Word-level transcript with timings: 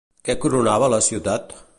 Què 0.29 0.35
coronava 0.45 0.89
la 0.95 1.01
ciutat? 1.09 1.55